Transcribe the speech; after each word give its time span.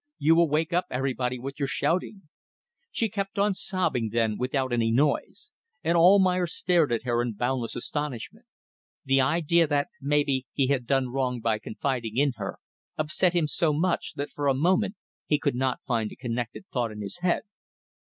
"You 0.17 0.35
will 0.35 0.49
wake 0.49 0.73
up 0.73 0.87
everybody 0.89 1.37
with 1.37 1.59
your 1.59 1.67
shouting." 1.67 2.23
She 2.89 3.07
kept 3.07 3.37
on 3.37 3.53
sobbing 3.53 4.09
then 4.11 4.35
without 4.35 4.73
any 4.73 4.89
noise, 4.89 5.51
and 5.83 5.95
Almayer 5.95 6.47
stared 6.47 6.91
at 6.91 7.03
her 7.03 7.21
in 7.21 7.33
boundless 7.33 7.75
astonishment. 7.75 8.47
The 9.05 9.21
idea 9.21 9.67
that, 9.67 9.89
maybe, 10.01 10.47
he 10.53 10.69
had 10.69 10.87
done 10.87 11.09
wrong 11.11 11.39
by 11.39 11.59
confiding 11.59 12.17
in 12.17 12.31
her, 12.37 12.57
upset 12.97 13.33
him 13.35 13.45
so 13.45 13.73
much 13.73 14.13
that 14.15 14.31
for 14.31 14.47
a 14.47 14.55
moment 14.55 14.95
he 15.27 15.37
could 15.37 15.53
not 15.53 15.81
find 15.85 16.11
a 16.11 16.15
connected 16.15 16.65
thought 16.73 16.91
in 16.91 17.01
his 17.01 17.19
head. 17.19 17.43